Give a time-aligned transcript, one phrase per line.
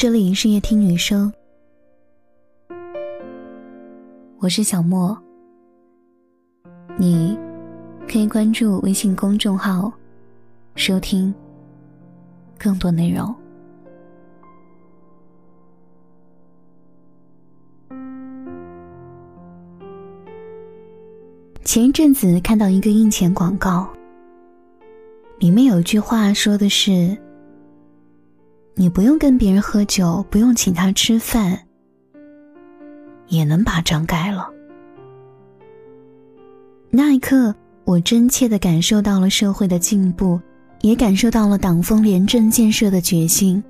[0.00, 1.30] 这里是夜听女生，
[4.38, 5.14] 我是小莫。
[6.98, 7.38] 你
[8.08, 9.92] 可以关注微信公众号，
[10.74, 11.34] 收听
[12.58, 13.34] 更多内容。
[21.62, 23.86] 前一阵子看到一个印钱广告，
[25.38, 27.14] 里面有一句话说的是。
[28.74, 31.58] 你不用跟别人喝酒，不用请他吃饭，
[33.28, 34.48] 也能把账盖了。
[36.90, 40.40] 那一刻，我真切的感受到了社会的进步，
[40.80, 43.62] 也感受到了党风廉政建设的决心。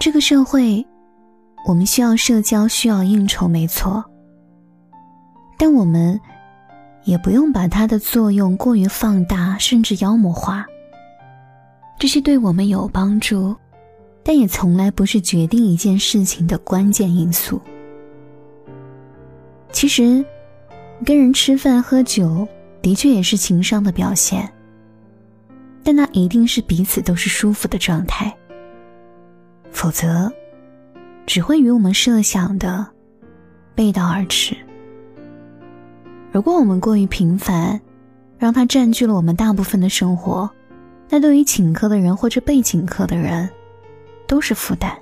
[0.00, 0.84] 这个社会，
[1.66, 4.04] 我们需要社交，需要应酬，没错。
[5.56, 6.20] 但我们
[7.04, 10.66] 也不用把它的作用过于放大，甚至妖魔化。
[11.98, 13.54] 这些对我们有帮助。
[14.24, 17.58] 但也从来不是决定一件事情的关键因素。
[19.72, 20.22] 其实，
[21.02, 22.46] 跟人吃饭喝酒
[22.82, 24.46] 的确也是情商的表现，
[25.82, 28.30] 但那一定是彼此都是舒服的状态。
[29.70, 30.30] 否则，
[31.24, 32.86] 只会与我们设想的
[33.74, 34.54] 背道而驰。
[36.30, 37.80] 如果我们过于频繁，
[38.36, 40.50] 让它占据了我们大部分的生活，
[41.08, 43.48] 那对于请客的人或者被请客的人，
[44.26, 44.96] 都是负担。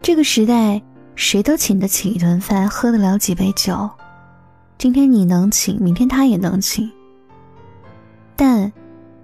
[0.00, 0.80] 这个时代，
[1.14, 3.90] 谁都请得起一顿饭，喝得了几杯酒。
[4.78, 6.90] 今天你能请，明天他也能请。
[8.36, 8.72] 但，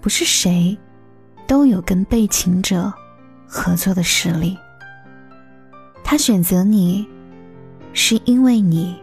[0.00, 0.76] 不是谁，
[1.46, 2.92] 都有跟被请者
[3.46, 4.56] 合作的实力。
[6.02, 7.06] 他选择你，
[7.92, 8.96] 是因为你，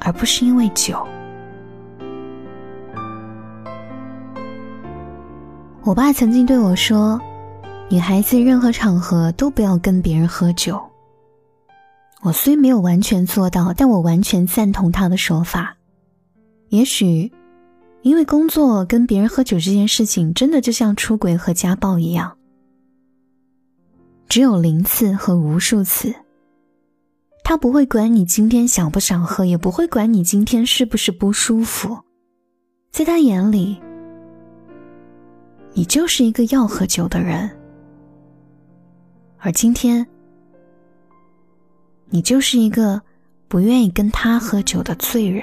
[0.00, 1.06] 而不是因为酒。
[5.84, 7.20] 我爸曾经对我说。
[7.90, 10.80] 女孩子任何场合都不要跟别人喝酒。
[12.22, 15.76] 我虽没有完全做到，但我完全赞同他的说法。
[16.70, 17.30] 也许，
[18.00, 22.38] 因为工作跟别人喝酒这件事情，真的就像出轨和家暴一样，
[24.26, 26.14] 只有零次和无数次。
[27.44, 31.98] 他不会管你今天想不想喝，也不会管你今天是不是不舒服，
[32.90, 33.78] 在他眼里，
[35.76, 37.50] 你就是一个要喝酒的人。
[39.38, 40.06] 而今天，
[42.08, 43.02] 你就是一个
[43.48, 45.42] 不愿意跟他喝酒的罪人。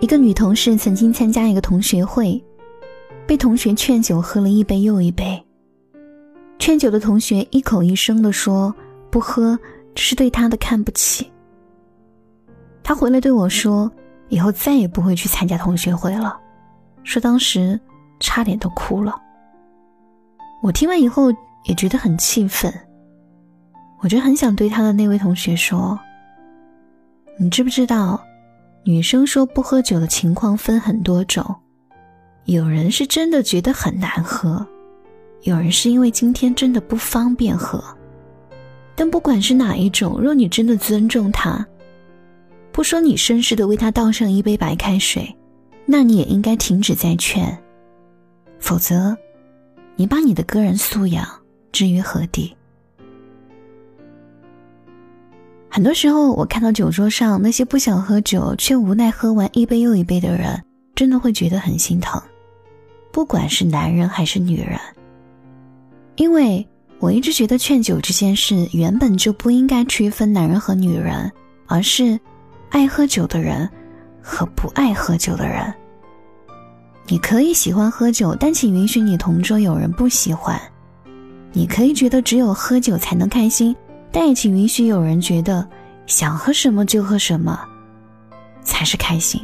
[0.00, 2.42] 一个女同事曾经参加一个同学会，
[3.26, 5.42] 被同学劝酒，喝了一杯又一杯。
[6.60, 8.72] 劝酒的同学一口一声的说
[9.10, 9.58] ：“不喝，
[9.94, 11.28] 这是对他的看不起。”
[12.86, 13.90] 他回来对我说
[14.30, 16.38] ：“以后再也不会去参加同学会了。”
[17.02, 17.78] 说当时
[18.20, 19.12] 差点都哭了。
[20.62, 21.32] 我听完以后
[21.64, 22.72] 也觉得很气愤，
[24.02, 25.98] 我就很想对他的那位同学说
[27.40, 28.24] ：“你知不知道，
[28.84, 31.56] 女生说不喝酒的情况分很多种，
[32.44, 34.64] 有人是真的觉得很难喝，
[35.42, 37.82] 有人是因为今天真的不方便喝。
[38.94, 41.66] 但不管是哪一种，若你真的尊重他，
[42.76, 45.34] 不说你绅士的为他倒上一杯白开水。”
[45.88, 47.56] 那你也应该停止再劝，
[48.58, 49.16] 否则，
[49.94, 51.26] 你把你的个人素养
[51.70, 52.54] 置于何地？
[55.70, 60.60] 很多时候，我看到酒桌上那些不想喝酒却无奈喝完一杯又一杯的人，
[60.96, 62.20] 真的会觉得很心疼。
[63.12, 64.78] 不管是男人还是女人，
[66.16, 66.66] 因为
[66.98, 71.30] 我一直觉得劝酒这件事原本就不应该区分男人和女人，
[71.68, 72.18] 而是
[72.76, 73.66] 爱喝酒的人。
[74.28, 75.72] 和不爱喝酒的人，
[77.06, 80.58] 你可以喜欢喝酒，但请允许你同桌有人不喜欢；
[81.52, 83.74] 你可以觉得只有喝酒才能开心，
[84.10, 85.64] 但也请允许有人觉得
[86.06, 87.56] 想喝什么就喝什么
[88.64, 89.40] 才是开心。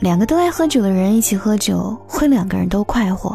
[0.00, 3.34] 两个都爱喝酒的人一起喝酒，会两个人都快活；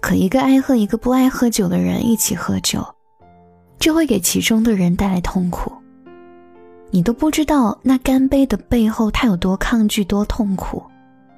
[0.00, 2.84] 可一个爱喝，一个不爱喝酒的人一起喝酒，
[3.78, 5.72] 就会给其中的人带来痛苦。
[6.94, 10.80] 你都不知道那干杯的背后，他有多抗拒、多痛苦。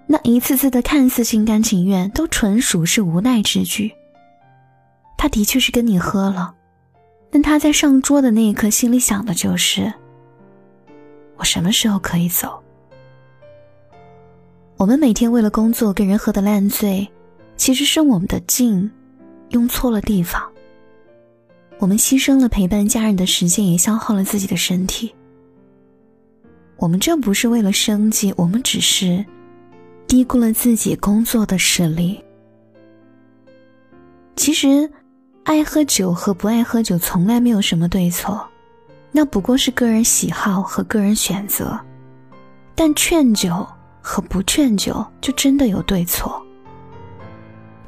[0.07, 3.91] 那一次次的看似心甘情愿，都纯属是无奈之举。
[5.17, 6.55] 他的确是跟你喝了，
[7.31, 9.91] 但他在上桌的那一刻，心里想的就是：
[11.39, 12.63] 我什么时候可以走？
[14.77, 17.09] 我们每天为了工作跟人喝的烂醉，
[17.57, 18.91] 其实是我们的劲
[19.53, 20.47] 用错了地方。
[21.79, 25.15] 我们牺牲了陪伴家人的时间，也消耗了自己的身体。
[26.77, 29.25] 我们这不是为了生计，我们只是
[30.07, 32.23] 低估了自己工作的实力。
[34.37, 34.91] 其实，
[35.45, 38.47] 爱喝酒和不爱喝酒从来没有什么对错，
[39.11, 41.79] 那不过是个人喜好和个人选择。
[42.75, 43.67] 但劝酒
[44.03, 46.41] 和不劝酒就真的有对错。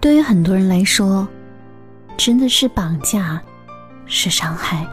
[0.00, 1.29] 对于很多人来说，
[2.17, 3.38] 真的是绑架，
[4.06, 4.87] 是伤害。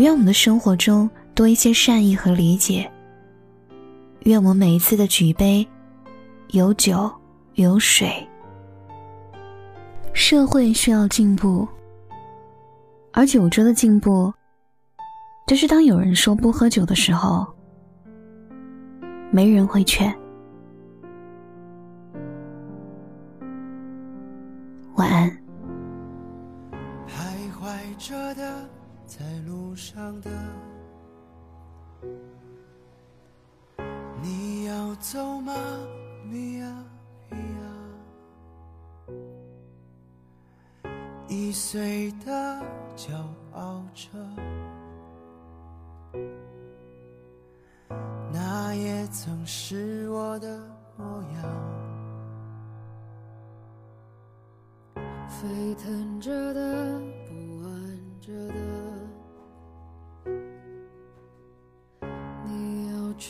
[0.00, 2.90] 愿我们的生活中多一些善意和理解。
[4.20, 5.66] 愿我们每一次的举杯，
[6.52, 7.10] 有酒
[7.56, 8.10] 有水。
[10.14, 11.68] 社会需要进步，
[13.12, 14.32] 而酒桌的进步，
[15.46, 17.46] 就是当有人说不喝酒的时候，
[19.30, 20.10] 没人会劝。
[24.94, 25.39] 晚安。
[34.22, 35.54] 你要走吗，
[36.28, 36.84] 米娅，
[37.30, 37.42] 米娅？
[41.28, 42.60] 易碎的，
[42.96, 43.12] 骄
[43.52, 44.08] 傲着，
[48.32, 50.58] 那也曾是我的
[50.96, 51.42] 模样，
[55.28, 57.70] 沸腾着的，不安
[58.20, 58.59] 着的。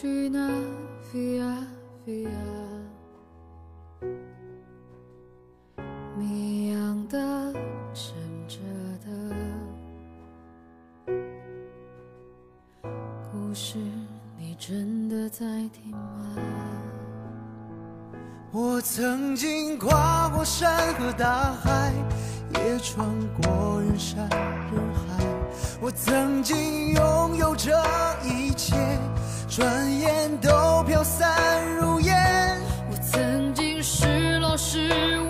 [0.00, 0.38] 去哪
[1.12, 1.56] ？Via
[2.06, 2.26] Via，
[6.16, 7.52] 谜样的，
[7.92, 8.14] 沉
[8.48, 8.56] 着
[9.04, 9.10] 的，
[13.30, 13.76] 故事
[14.38, 16.34] 你真的在听吗？
[18.52, 21.92] 我曾经跨过山和大海，
[22.54, 23.06] 也穿
[23.42, 25.26] 过人山人海，
[25.78, 27.70] 我曾经拥有这
[28.24, 28.74] 一切。
[29.60, 31.28] 转眼都飘散
[31.76, 32.16] 如烟。
[32.90, 34.88] 我曾经失落失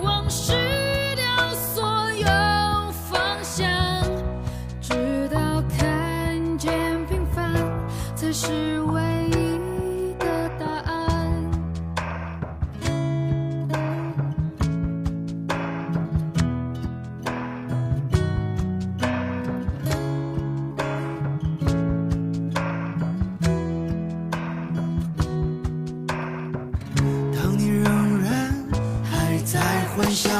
[30.13, 30.31] 想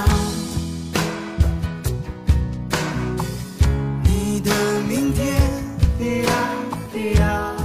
[4.03, 4.51] 你的
[4.87, 5.39] 明天。
[5.97, 6.31] 滴答
[6.91, 7.55] 滴答，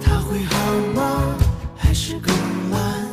[0.00, 0.54] 他会好
[0.94, 1.34] 吗？
[1.76, 2.34] 还是更
[2.70, 3.08] 烂？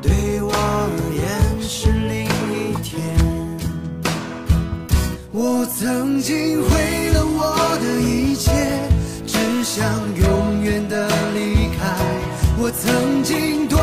[0.00, 2.90] 对我而言是另一天。
[5.32, 8.50] 我曾经毁了我的一切，
[9.26, 9.84] 只想
[10.16, 11.11] 永远的。
[12.64, 13.81] 我曾经多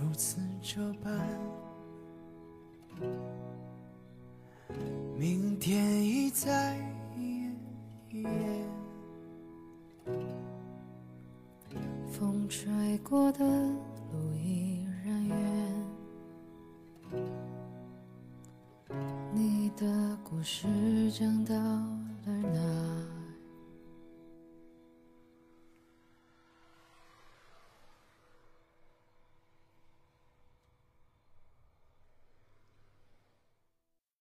[0.00, 1.12] 如此这般。
[5.18, 6.78] 明天已在。
[12.10, 15.36] 风吹过的路依然远，
[19.32, 20.66] 你的故事
[21.12, 22.97] 讲到了哪？